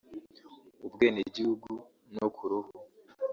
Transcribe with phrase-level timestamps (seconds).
[0.85, 1.71] ubwenegihugu
[2.15, 2.71] no ku ruhu